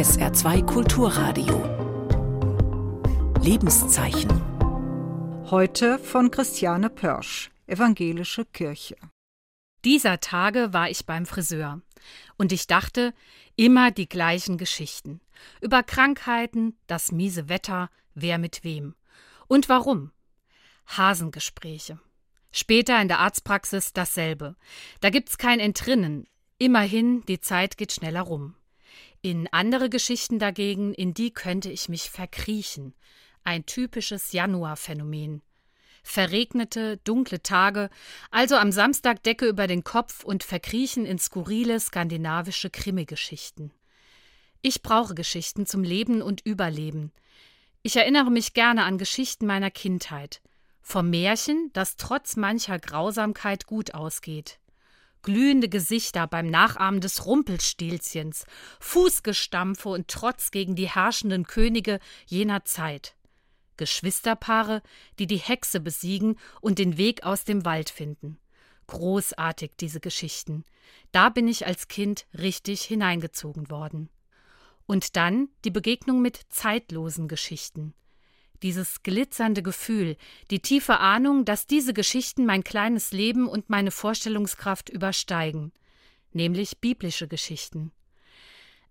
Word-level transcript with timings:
SR2 0.00 0.64
Kulturradio. 0.64 1.62
Lebenszeichen. 3.42 4.30
Heute 5.50 5.98
von 5.98 6.30
Christiane 6.30 6.88
Pörsch, 6.88 7.50
Evangelische 7.66 8.46
Kirche. 8.46 8.96
Dieser 9.84 10.18
Tage 10.20 10.72
war 10.72 10.88
ich 10.88 11.04
beim 11.04 11.26
Friseur 11.26 11.82
und 12.38 12.50
ich 12.50 12.66
dachte 12.66 13.12
immer 13.56 13.90
die 13.90 14.08
gleichen 14.08 14.56
Geschichten 14.56 15.20
über 15.60 15.82
Krankheiten, 15.82 16.78
das 16.86 17.12
miese 17.12 17.50
Wetter, 17.50 17.90
wer 18.14 18.38
mit 18.38 18.64
wem 18.64 18.94
und 19.48 19.68
warum. 19.68 20.12
Hasengespräche. 20.86 21.98
Später 22.52 23.02
in 23.02 23.08
der 23.08 23.18
Arztpraxis 23.18 23.92
dasselbe. 23.92 24.56
Da 25.02 25.10
gibt's 25.10 25.36
kein 25.36 25.60
Entrinnen. 25.60 26.26
Immerhin, 26.56 27.22
die 27.26 27.40
Zeit 27.40 27.76
geht 27.76 27.92
schneller 27.92 28.22
rum. 28.22 28.54
In 29.22 29.48
andere 29.52 29.90
Geschichten 29.90 30.38
dagegen, 30.38 30.94
in 30.94 31.12
die 31.12 31.30
könnte 31.30 31.70
ich 31.70 31.90
mich 31.90 32.08
verkriechen. 32.08 32.94
Ein 33.44 33.66
typisches 33.66 34.32
Januarphänomen. 34.32 35.42
Verregnete, 36.02 36.96
dunkle 37.04 37.42
Tage, 37.42 37.90
also 38.30 38.56
am 38.56 38.72
Samstag 38.72 39.22
Decke 39.22 39.46
über 39.46 39.66
den 39.66 39.84
Kopf 39.84 40.24
und 40.24 40.42
verkriechen 40.42 41.04
in 41.04 41.18
skurrile 41.18 41.78
skandinavische 41.78 42.70
Krimi-Geschichten. 42.70 43.72
Ich 44.62 44.82
brauche 44.82 45.14
Geschichten 45.14 45.66
zum 45.66 45.82
Leben 45.82 46.22
und 46.22 46.40
Überleben. 46.40 47.12
Ich 47.82 47.96
erinnere 47.96 48.30
mich 48.30 48.54
gerne 48.54 48.84
an 48.84 48.96
Geschichten 48.96 49.44
meiner 49.44 49.70
Kindheit. 49.70 50.40
Vom 50.80 51.10
Märchen, 51.10 51.68
das 51.74 51.96
trotz 51.96 52.36
mancher 52.36 52.78
Grausamkeit 52.78 53.66
gut 53.66 53.92
ausgeht. 53.94 54.59
Glühende 55.22 55.68
Gesichter 55.68 56.26
beim 56.26 56.46
Nachahmen 56.46 57.00
des 57.00 57.26
Rumpelstilzchens, 57.26 58.44
Fußgestampfe 58.80 59.88
und 59.88 60.08
Trotz 60.08 60.50
gegen 60.50 60.76
die 60.76 60.88
herrschenden 60.88 61.46
Könige 61.46 62.00
jener 62.26 62.64
Zeit. 62.64 63.14
Geschwisterpaare, 63.76 64.82
die 65.18 65.26
die 65.26 65.38
Hexe 65.38 65.80
besiegen 65.80 66.38
und 66.60 66.78
den 66.78 66.96
Weg 66.96 67.24
aus 67.24 67.44
dem 67.44 67.64
Wald 67.64 67.90
finden. 67.90 68.38
Großartig 68.86 69.72
diese 69.78 70.00
Geschichten. 70.00 70.64
Da 71.12 71.28
bin 71.28 71.48
ich 71.48 71.66
als 71.66 71.88
Kind 71.88 72.26
richtig 72.36 72.82
hineingezogen 72.82 73.70
worden. 73.70 74.10
Und 74.86 75.16
dann 75.16 75.48
die 75.64 75.70
Begegnung 75.70 76.20
mit 76.20 76.40
zeitlosen 76.48 77.28
Geschichten 77.28 77.94
dieses 78.62 79.02
glitzernde 79.02 79.62
Gefühl, 79.62 80.16
die 80.50 80.60
tiefe 80.60 80.98
Ahnung, 80.98 81.44
dass 81.44 81.66
diese 81.66 81.94
Geschichten 81.94 82.46
mein 82.46 82.64
kleines 82.64 83.12
Leben 83.12 83.48
und 83.48 83.70
meine 83.70 83.90
Vorstellungskraft 83.90 84.88
übersteigen, 84.88 85.72
nämlich 86.32 86.78
biblische 86.78 87.28
Geschichten. 87.28 87.92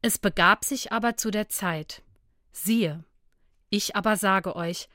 Es 0.00 0.18
begab 0.18 0.64
sich 0.64 0.92
aber 0.92 1.16
zu 1.16 1.30
der 1.30 1.48
Zeit. 1.48 2.02
Siehe, 2.52 3.04
ich 3.70 3.96
aber 3.96 4.16
sage 4.16 4.56
euch, 4.56 4.88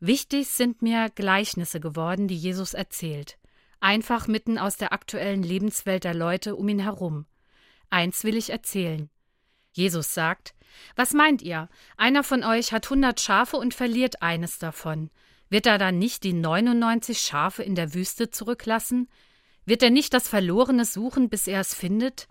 wichtig 0.00 0.48
sind 0.48 0.82
mir 0.82 1.10
Gleichnisse 1.10 1.78
geworden, 1.78 2.26
die 2.26 2.36
Jesus 2.36 2.74
erzählt, 2.74 3.38
einfach 3.80 4.26
mitten 4.26 4.58
aus 4.58 4.76
der 4.76 4.92
aktuellen 4.92 5.42
Lebenswelt 5.42 6.04
der 6.04 6.14
Leute 6.14 6.56
um 6.56 6.68
ihn 6.68 6.80
herum. 6.80 7.26
Eins 7.90 8.24
will 8.24 8.36
ich 8.36 8.50
erzählen. 8.50 9.10
Jesus 9.72 10.14
sagt, 10.14 10.54
was 10.96 11.12
meint 11.12 11.42
ihr? 11.42 11.68
Einer 11.96 12.22
von 12.22 12.44
euch 12.44 12.72
hat 12.72 12.88
hundert 12.90 13.20
Schafe 13.20 13.56
und 13.56 13.74
verliert 13.74 14.22
eines 14.22 14.58
davon. 14.58 15.10
Wird 15.48 15.66
er 15.66 15.78
dann 15.78 15.98
nicht 15.98 16.22
die 16.22 16.32
99 16.32 17.18
Schafe 17.20 17.62
in 17.62 17.74
der 17.74 17.94
Wüste 17.94 18.30
zurücklassen? 18.30 19.08
Wird 19.64 19.82
er 19.82 19.90
nicht 19.90 20.14
das 20.14 20.28
Verlorene 20.28 20.84
suchen, 20.84 21.28
bis 21.28 21.46
er 21.46 21.60
es 21.60 21.74
findet? 21.74 22.28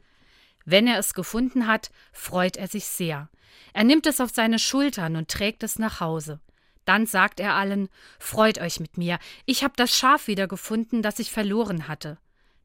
Wenn 0.66 0.88
er 0.88 1.00
es 1.00 1.14
gefunden 1.14 1.68
hat, 1.68 1.92
freut 2.12 2.58
er 2.58 2.68
sich 2.68 2.86
sehr. 2.86 3.30
Er 3.74 3.84
nimmt 3.84 4.06
es 4.08 4.22
auf 4.22 4.32
seine 4.34 4.60
Schultern 4.60 5.16
und 5.16 5.30
trägt 5.30 5.64
es 5.64 5.80
nach 5.80 6.00
Hause. 6.00 6.40
Dann 6.86 7.06
sagt 7.06 7.40
er 7.40 7.56
allen: 7.56 7.90
Freut 8.20 8.60
euch 8.60 8.80
mit 8.80 8.98
mir, 8.98 9.20
ich 9.46 9.64
habe 9.64 9.74
das 9.76 9.96
Schaf 9.96 10.28
wiedergefunden, 10.28 11.02
das 11.02 11.20
ich 11.20 11.32
verloren 11.32 11.88
hatte. 11.88 12.18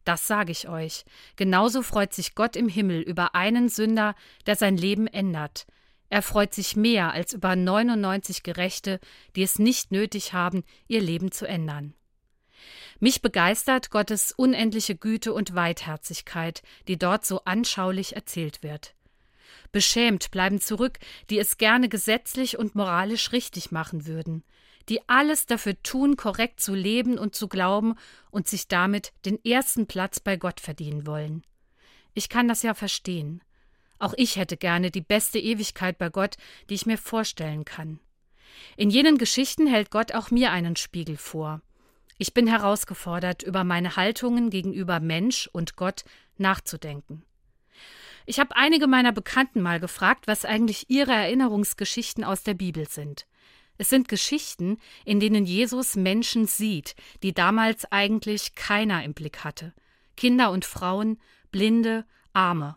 Das 0.04 0.26
sage 0.26 0.52
ich 0.52 0.68
euch. 0.68 1.04
Genauso 1.36 1.82
freut 1.82 2.12
sich 2.12 2.34
Gott 2.34 2.56
im 2.56 2.68
Himmel 2.68 3.00
über 3.00 3.34
einen 3.34 3.68
Sünder, 3.68 4.14
der 4.46 4.56
sein 4.56 4.76
Leben 4.76 5.06
ändert. 5.06 5.66
Er 6.10 6.22
freut 6.22 6.54
sich 6.54 6.76
mehr 6.76 7.12
als 7.12 7.32
über 7.32 7.56
99 7.56 8.42
Gerechte, 8.42 9.00
die 9.34 9.42
es 9.42 9.58
nicht 9.58 9.90
nötig 9.90 10.32
haben, 10.32 10.62
ihr 10.86 11.00
Leben 11.00 11.32
zu 11.32 11.46
ändern. 11.46 11.94
Mich 13.00 13.22
begeistert 13.22 13.90
Gottes 13.90 14.32
unendliche 14.32 14.94
Güte 14.94 15.32
und 15.32 15.54
Weitherzigkeit, 15.54 16.62
die 16.86 16.98
dort 16.98 17.24
so 17.24 17.40
anschaulich 17.44 18.14
erzählt 18.14 18.62
wird. 18.62 18.94
Beschämt 19.72 20.30
bleiben 20.30 20.60
zurück, 20.60 20.98
die 21.30 21.38
es 21.38 21.58
gerne 21.58 21.88
gesetzlich 21.88 22.58
und 22.58 22.74
moralisch 22.76 23.32
richtig 23.32 23.72
machen 23.72 24.06
würden, 24.06 24.44
die 24.88 25.06
alles 25.08 25.46
dafür 25.46 25.80
tun, 25.82 26.16
korrekt 26.16 26.60
zu 26.60 26.74
leben 26.74 27.18
und 27.18 27.34
zu 27.34 27.48
glauben 27.48 27.94
und 28.30 28.48
sich 28.48 28.68
damit 28.68 29.12
den 29.24 29.42
ersten 29.44 29.86
Platz 29.86 30.20
bei 30.20 30.36
Gott 30.36 30.60
verdienen 30.60 31.06
wollen. 31.06 31.42
Ich 32.14 32.28
kann 32.28 32.48
das 32.48 32.62
ja 32.62 32.74
verstehen. 32.74 33.42
Auch 33.98 34.14
ich 34.16 34.36
hätte 34.36 34.56
gerne 34.56 34.90
die 34.90 35.00
beste 35.00 35.38
Ewigkeit 35.38 35.98
bei 35.98 36.08
Gott, 36.08 36.36
die 36.68 36.74
ich 36.74 36.86
mir 36.86 36.98
vorstellen 36.98 37.64
kann. 37.64 38.00
In 38.76 38.90
jenen 38.90 39.18
Geschichten 39.18 39.66
hält 39.66 39.90
Gott 39.90 40.12
auch 40.12 40.30
mir 40.30 40.52
einen 40.52 40.76
Spiegel 40.76 41.16
vor. 41.16 41.60
Ich 42.18 42.32
bin 42.32 42.46
herausgefordert, 42.46 43.42
über 43.42 43.64
meine 43.64 43.96
Haltungen 43.96 44.50
gegenüber 44.50 45.00
Mensch 45.00 45.48
und 45.52 45.76
Gott 45.76 46.04
nachzudenken. 46.38 47.24
Ich 48.26 48.38
habe 48.38 48.56
einige 48.56 48.86
meiner 48.86 49.12
Bekannten 49.12 49.60
mal 49.60 49.80
gefragt, 49.80 50.26
was 50.26 50.44
eigentlich 50.44 50.88
ihre 50.88 51.12
Erinnerungsgeschichten 51.12 52.24
aus 52.24 52.42
der 52.42 52.54
Bibel 52.54 52.88
sind. 52.88 53.26
Es 53.76 53.88
sind 53.88 54.08
Geschichten, 54.08 54.78
in 55.04 55.20
denen 55.20 55.44
Jesus 55.44 55.96
Menschen 55.96 56.46
sieht, 56.46 56.94
die 57.22 57.34
damals 57.34 57.90
eigentlich 57.90 58.54
keiner 58.54 59.02
im 59.04 59.14
Blick 59.14 59.42
hatte. 59.42 59.74
Kinder 60.16 60.50
und 60.50 60.64
Frauen, 60.64 61.18
Blinde, 61.50 62.04
Arme. 62.32 62.76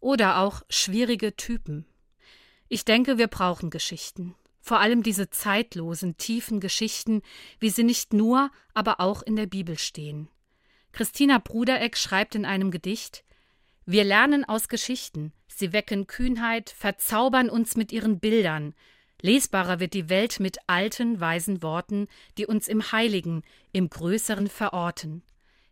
Oder 0.00 0.38
auch 0.38 0.62
schwierige 0.68 1.36
Typen. 1.36 1.86
Ich 2.68 2.84
denke, 2.84 3.16
wir 3.16 3.28
brauchen 3.28 3.70
Geschichten. 3.70 4.34
Vor 4.60 4.80
allem 4.80 5.02
diese 5.02 5.30
zeitlosen, 5.30 6.16
tiefen 6.16 6.60
Geschichten, 6.60 7.22
wie 7.60 7.70
sie 7.70 7.84
nicht 7.84 8.12
nur, 8.12 8.50
aber 8.74 9.00
auch 9.00 9.22
in 9.22 9.36
der 9.36 9.46
Bibel 9.46 9.78
stehen. 9.78 10.28
Christina 10.92 11.38
Brudereck 11.38 11.96
schreibt 11.96 12.34
in 12.34 12.44
einem 12.44 12.70
Gedicht 12.70 13.24
Wir 13.84 14.02
lernen 14.02 14.44
aus 14.44 14.68
Geschichten, 14.68 15.32
sie 15.46 15.72
wecken 15.72 16.06
Kühnheit, 16.06 16.70
verzaubern 16.70 17.48
uns 17.48 17.76
mit 17.76 17.92
ihren 17.92 18.18
Bildern, 18.18 18.74
Lesbarer 19.22 19.80
wird 19.80 19.94
die 19.94 20.08
Welt 20.08 20.40
mit 20.40 20.58
alten, 20.66 21.20
weisen 21.20 21.62
Worten, 21.62 22.06
die 22.36 22.46
uns 22.46 22.68
im 22.68 22.92
Heiligen, 22.92 23.42
im 23.72 23.88
Größeren 23.88 24.48
verorten. 24.48 25.22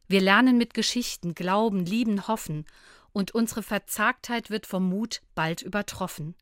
Wir 0.08 0.20
lernen 0.20 0.58
mit 0.58 0.74
Geschichten, 0.74 1.34
glauben, 1.34 1.84
lieben, 1.84 2.26
hoffen, 2.28 2.66
und 3.12 3.32
unsere 3.32 3.62
Verzagtheit 3.62 4.50
wird 4.50 4.66
vom 4.66 4.88
Mut 4.88 5.22
bald 5.34 5.62
übertroffen. 5.62 6.34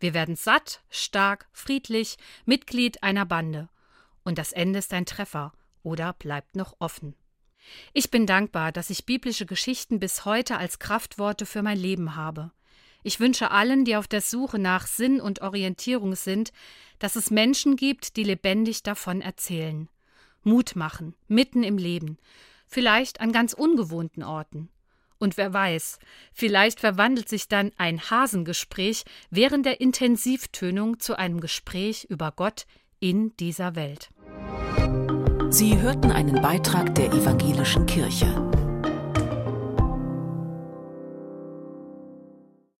Wir 0.00 0.12
werden 0.12 0.36
satt, 0.36 0.82
stark, 0.90 1.46
friedlich, 1.52 2.16
Mitglied 2.44 3.02
einer 3.02 3.24
Bande. 3.24 3.68
Und 4.24 4.38
das 4.38 4.52
Ende 4.52 4.80
ist 4.80 4.92
ein 4.92 5.06
Treffer 5.06 5.52
oder 5.82 6.12
bleibt 6.14 6.56
noch 6.56 6.74
offen. 6.80 7.14
Ich 7.92 8.10
bin 8.10 8.26
dankbar, 8.26 8.72
dass 8.72 8.90
ich 8.90 9.06
biblische 9.06 9.46
Geschichten 9.46 10.00
bis 10.00 10.24
heute 10.24 10.58
als 10.58 10.78
Kraftworte 10.78 11.46
für 11.46 11.62
mein 11.62 11.78
Leben 11.78 12.16
habe. 12.16 12.52
Ich 13.06 13.20
wünsche 13.20 13.52
allen, 13.52 13.84
die 13.84 13.94
auf 13.94 14.08
der 14.08 14.20
Suche 14.20 14.58
nach 14.58 14.88
Sinn 14.88 15.20
und 15.20 15.40
Orientierung 15.40 16.16
sind, 16.16 16.52
dass 16.98 17.14
es 17.14 17.30
Menschen 17.30 17.76
gibt, 17.76 18.16
die 18.16 18.24
lebendig 18.24 18.82
davon 18.82 19.20
erzählen. 19.20 19.88
Mut 20.42 20.74
machen, 20.74 21.14
mitten 21.28 21.62
im 21.62 21.78
Leben, 21.78 22.18
vielleicht 22.66 23.20
an 23.20 23.30
ganz 23.30 23.52
ungewohnten 23.52 24.24
Orten. 24.24 24.70
Und 25.18 25.36
wer 25.36 25.52
weiß, 25.52 26.00
vielleicht 26.32 26.80
verwandelt 26.80 27.28
sich 27.28 27.46
dann 27.46 27.70
ein 27.76 28.00
Hasengespräch 28.10 29.04
während 29.30 29.66
der 29.66 29.80
Intensivtönung 29.80 30.98
zu 30.98 31.16
einem 31.16 31.38
Gespräch 31.38 32.08
über 32.10 32.32
Gott 32.32 32.66
in 32.98 33.36
dieser 33.36 33.76
Welt. 33.76 34.10
Sie 35.50 35.78
hörten 35.78 36.10
einen 36.10 36.42
Beitrag 36.42 36.92
der 36.96 37.12
evangelischen 37.12 37.86
Kirche. 37.86 38.55